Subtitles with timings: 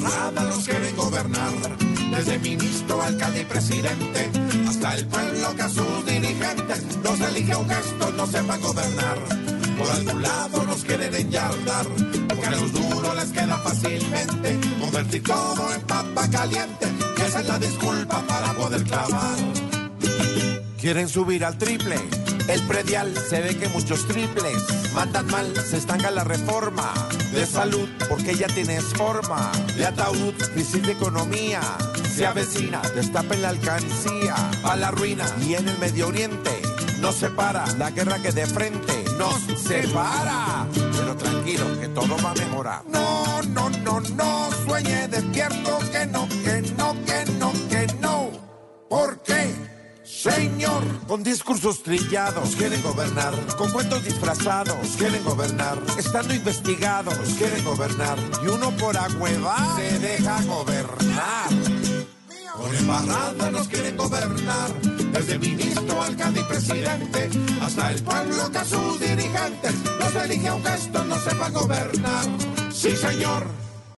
[0.00, 1.52] nos quieren gobernar.
[2.10, 4.30] Desde ministro, alcalde y presidente,
[4.68, 9.18] hasta el pueblo que a sus dirigentes nos elige un gesto, no sepa gobernar.
[9.78, 11.86] Por algún lado nos quieren enyardar,
[12.28, 16.86] porque a los duros les queda fácilmente convertir todo en papa caliente,
[17.16, 19.36] que esa es la disculpa para poder clavar.
[20.80, 21.96] Quieren subir al triple.
[22.48, 26.92] El predial se ve que muchos triples mandan mal, se estanca la reforma
[27.32, 31.60] de salud porque ya tienes forma de ataúd, crisis de economía,
[32.14, 36.62] se avecina, destapen la alcancía a la ruina y en el Medio Oriente
[37.02, 40.66] no se para la guerra que de frente nos separa.
[40.72, 42.82] Pero tranquilo que todo va a mejorar.
[42.88, 48.30] No, no, no, no, sueñe despierto que no, que no, que no, que no.
[48.88, 49.52] ¿Por qué?
[50.04, 50.81] Señor,
[51.12, 58.46] con discursos trillados quieren gobernar, con cuentos disfrazados quieren gobernar, estando investigados quieren gobernar, y
[58.46, 61.50] uno por agüevar se deja gobernar.
[62.56, 64.72] Con embarrada nos quieren gobernar,
[65.12, 67.28] desde ministro, alcalde y presidente,
[67.60, 72.24] hasta el pueblo que a sus dirigentes los elige un gesto no sepa gobernar.
[72.72, 73.44] Sí, señor